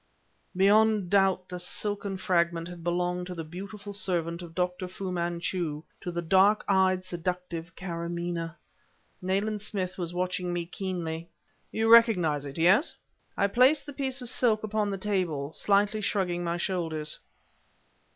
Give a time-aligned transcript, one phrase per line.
[0.57, 4.87] Beyond doubt the silken fragment had belonged to the beautiful servant of Dr.
[4.87, 8.55] Fu Manchu, to the dark eyed, seductive Karamaneh.
[9.21, 11.29] Nayland Smith was watching me keenly.
[11.71, 12.95] "You recognize it yes?"
[13.37, 17.19] I placed the piece of silk upon the table, slightly shrugging my shoulders.